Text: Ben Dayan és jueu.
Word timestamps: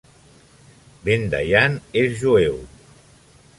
Ben 1.09 1.27
Dayan 1.35 1.77
és 2.03 2.17
jueu. 2.25 2.59